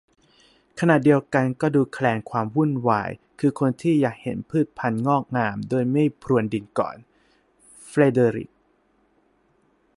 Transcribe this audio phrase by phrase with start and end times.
[0.79, 3.09] ขณะเดียวกันก็ดูแคลนความวุ่นวาย
[3.39, 6.95] คือคนที่อยากเห็นพืชพันธุ์งอกงามโดยไม่พรวนดินก่อน-
[7.87, 8.51] เฟรเดอริค